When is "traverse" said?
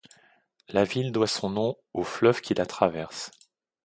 2.65-3.29